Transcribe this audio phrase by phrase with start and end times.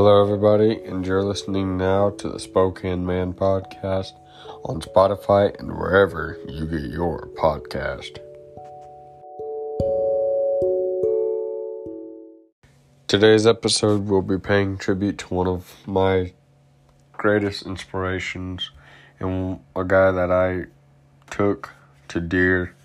[0.00, 4.12] Hello, everybody, and you're listening now to the Spokane Man podcast
[4.64, 8.18] on Spotify and wherever you get your podcast.
[13.08, 16.32] Today's episode will be paying tribute to one of my
[17.14, 18.70] greatest inspirations
[19.18, 20.66] and a guy that I
[21.28, 21.74] took
[22.06, 22.76] to dear,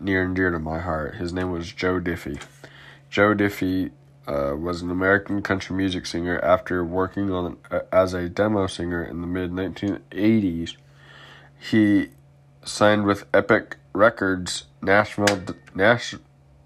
[0.00, 1.14] near and dear to my heart.
[1.14, 2.42] His name was Joe Diffie.
[3.10, 3.92] Joe Diffie
[4.26, 9.02] uh, was an American country music singer after working on uh, as a demo singer
[9.02, 10.76] in the mid 1980s.
[11.58, 12.08] He
[12.64, 15.42] signed with Epic Records Nashville
[15.74, 16.14] Nash,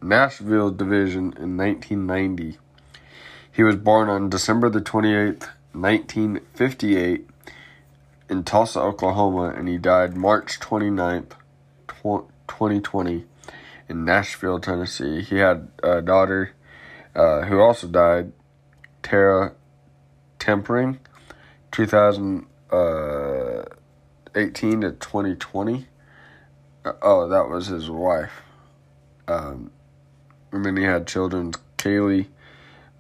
[0.02, 2.58] Nashville division in 1990.
[3.50, 7.28] He was born on December the 28th, 1958
[8.28, 11.32] in Tulsa, Oklahoma, and he died March 29th,
[11.88, 13.24] 2020
[13.88, 15.22] in Nashville, Tennessee.
[15.22, 16.52] He had a daughter
[17.16, 18.32] uh, who also died,
[19.02, 19.54] Tara
[20.38, 20.98] Terpening,
[21.72, 23.64] 2018 uh,
[24.34, 25.86] to 2020.
[26.84, 28.42] Uh, oh, that was his wife.
[29.26, 29.70] Um,
[30.52, 32.26] and then he had children Kaylee,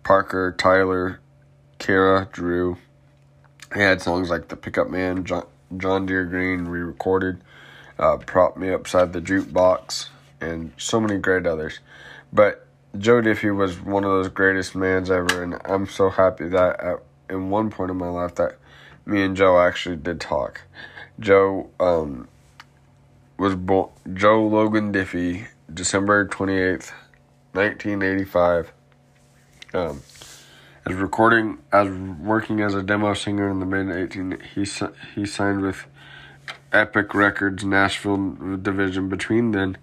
[0.02, 1.20] Parker, Tyler,
[1.78, 2.78] Kara, Drew.
[3.74, 7.42] He had songs like The Pickup Man, John, John Deere Green, re recorded,
[7.98, 10.08] uh, Prop Me Upside the Jukebox,
[10.40, 11.80] and so many great others.
[12.32, 12.65] But
[12.98, 17.02] Joe Diffie was one of those greatest mans ever, and I'm so happy that at
[17.28, 18.56] in one point in my life that
[19.04, 20.62] me and Joe actually did talk.
[21.18, 22.28] Joe um,
[23.38, 26.92] was born Joe Logan Diffie, December twenty eighth,
[27.54, 28.72] nineteen eighty five.
[29.74, 30.02] Um,
[30.86, 34.64] as recording as working as a demo singer in the mid eighteen, he
[35.14, 35.86] he signed with
[36.72, 39.08] Epic Records Nashville division.
[39.08, 39.78] Between then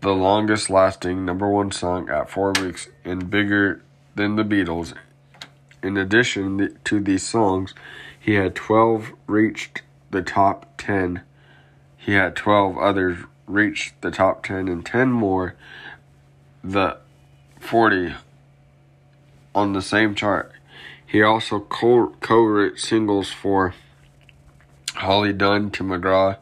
[0.00, 3.82] the longest lasting number one song at four weeks and bigger
[4.14, 4.94] than the Beatles.
[5.82, 7.74] In addition to these songs,
[8.18, 11.22] he had 12 reached the top 10.
[11.96, 15.54] He had 12 others reach the top 10 and 10 more
[16.64, 16.98] the
[17.58, 18.14] 40
[19.54, 20.52] on the same chart.
[21.04, 23.74] He also co wrote singles for
[24.94, 26.36] Holly Dunn, Tim McGraw,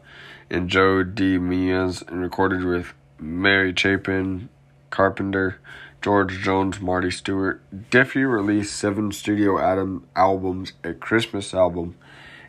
[0.49, 4.49] and Joe DeMeas and recorded with Mary Chapin,
[4.89, 5.59] Carpenter,
[6.01, 7.61] George Jones, Marty Stuart.
[7.91, 11.95] Diffie released seven studio Adam albums, a Christmas album,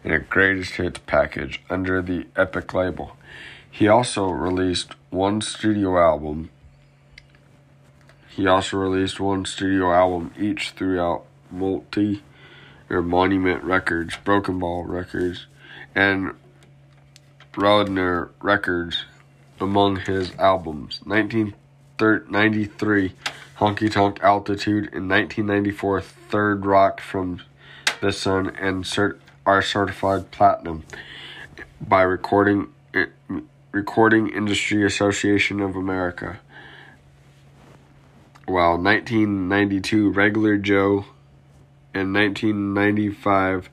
[0.04, 3.16] and a greatest hits package under the Epic label.
[3.70, 6.50] He also released one studio album.
[8.28, 12.22] He also released one studio album each throughout Multi
[12.88, 15.46] or Monument Records, Broken Bow Records,
[15.94, 16.34] and
[17.54, 19.04] Roadrunner Records
[19.60, 23.12] among his albums 1993
[23.58, 27.42] Honky Tonk Attitude in 1994 Third Rock from
[28.00, 30.84] the Sun and cert- are certified platinum
[31.80, 32.68] by Recording
[33.72, 36.40] Recording Industry Association of America.
[38.46, 41.04] While 1992 Regular Joe
[41.94, 43.70] and 1995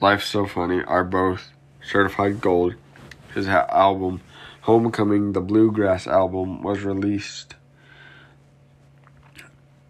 [0.00, 1.50] Life's So Funny are both
[1.82, 2.74] certified gold.
[3.34, 4.20] His album
[4.62, 7.56] Homecoming, the Bluegrass album, was released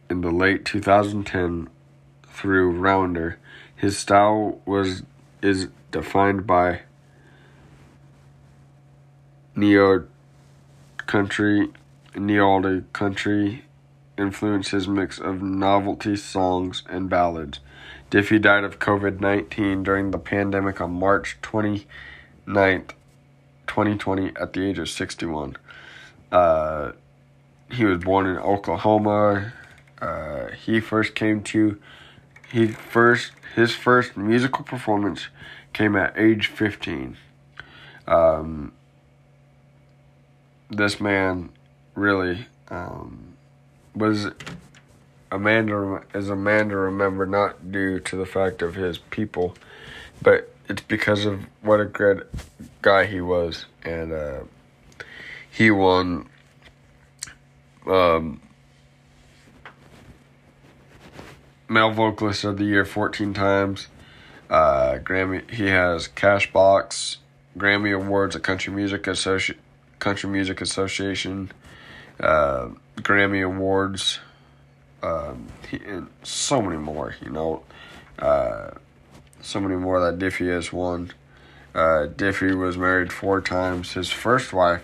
[0.09, 1.69] in the late 2010
[2.27, 3.39] through Rounder.
[3.75, 5.03] His style was
[5.43, 6.83] is defined by
[9.55, 10.07] neo
[11.07, 11.69] country,
[12.17, 13.65] neo country
[14.17, 17.61] influences mix of novelty songs and ballads.
[18.11, 22.91] Diffie died of COVID 19 during the pandemic on March 29th,
[23.67, 25.57] 2020 at the age of 61.
[26.31, 26.93] Uh,
[27.71, 29.53] he was born in Oklahoma.
[30.01, 31.81] Uh, he first came to
[32.51, 35.29] he first his first musical performance
[35.73, 37.17] came at age 15.
[38.07, 38.73] Um,
[40.71, 41.51] this man
[41.95, 43.35] really um,
[43.95, 44.29] was
[45.31, 48.99] a man to, is a man to remember not due to the fact of his
[48.99, 49.55] people,
[50.21, 52.19] but it's because of what a great
[52.83, 54.41] guy he was, and uh,
[55.51, 56.29] he won.
[57.87, 58.41] Um,
[61.69, 63.89] male vocalist of the year 14 times.
[64.51, 65.51] Uh, Grammy.
[65.51, 67.17] He has Cashbox,
[67.57, 69.57] Grammy Awards, a Country Music Associ-
[69.99, 71.51] Country Music Association,
[72.21, 74.21] uh, Grammy Awards,
[75.03, 77.15] um, he, and so many more.
[77.23, 77.63] You know,
[78.19, 78.73] uh,
[79.41, 81.13] so many more that Diffie has won.
[81.75, 83.93] Uh, Diffie was married four times.
[83.93, 84.83] His first wife,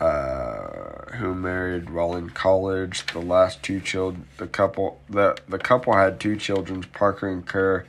[0.00, 3.06] uh, who married while in college.
[3.06, 7.84] The last two children, the couple, the the couple had two children, Parker and Kara.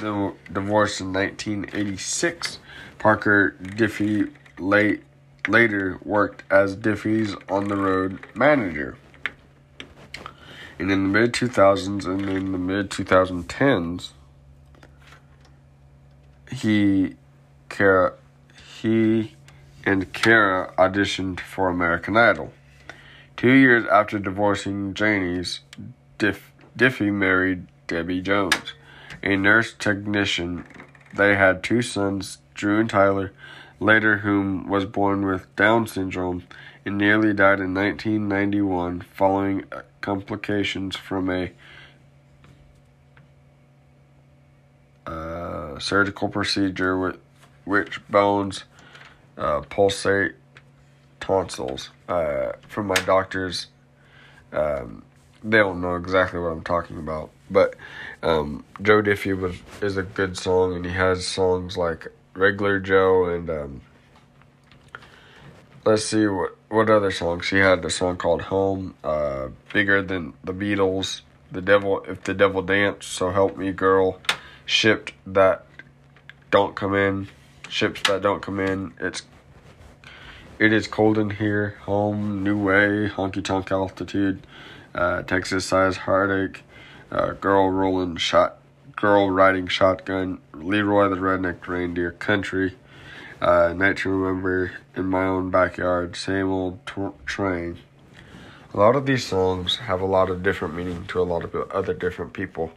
[0.00, 2.58] Then divorced in 1986.
[2.98, 5.02] Parker Diffie late
[5.48, 8.96] later worked as Diffie's on the road manager.
[10.78, 14.10] And in the mid 2000s and in the mid 2010s,
[16.50, 17.16] he,
[17.80, 18.12] Kara,
[18.78, 19.36] he
[19.86, 22.52] and Kara auditioned for American Idol.
[23.38, 25.60] Two years after divorcing Janie's,
[26.18, 28.74] Diff, Diffie married Debbie Jones,
[29.22, 30.66] a nurse technician.
[31.14, 33.32] They had two sons, Drew and Tyler,
[33.80, 36.42] later whom was born with Down syndrome
[36.84, 39.64] and nearly died in 1991 following
[40.02, 41.50] complications from a
[45.06, 47.16] uh, surgical procedure with
[47.64, 48.64] which bones
[49.36, 50.34] uh, pulsate
[51.20, 51.90] tonsils.
[52.08, 53.68] Uh, from my doctors,
[54.52, 55.02] um,
[55.42, 57.74] they don't know exactly what I'm talking about, but
[58.22, 63.26] um, Joe Diffie was is a good song, and he has songs like Regular Joe
[63.26, 63.80] and um,
[65.84, 67.84] let's see what what other songs he had.
[67.84, 71.22] A song called Home, uh, bigger than the Beatles.
[71.52, 74.20] The devil, if the devil danced, so help me, girl.
[74.66, 75.66] Shipped that
[76.52, 77.28] don't come in
[77.70, 78.92] ships that don't come in.
[79.00, 79.22] It's
[80.58, 81.76] it is cold in here.
[81.82, 84.46] Home, new way, honky tonk attitude,
[84.94, 86.62] uh, Texas size heartache,
[87.10, 88.58] uh, girl rolling shot,
[88.96, 92.74] girl riding shotgun, Leroy the redneck reindeer, country,
[93.40, 97.78] uh, night to remember in my own backyard, same old t- train.
[98.74, 101.54] A lot of these songs have a lot of different meaning to a lot of
[101.72, 102.70] other different people.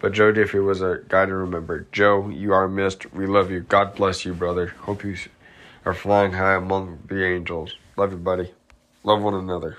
[0.00, 1.86] But Joe Diffie was a guy to remember.
[1.90, 3.12] Joe, you are missed.
[3.14, 3.60] We love you.
[3.60, 4.68] God bless you, brother.
[4.80, 5.16] Hope you
[5.84, 7.74] are flying high among the angels.
[7.96, 8.52] Love you, buddy.
[9.04, 9.78] Love one another.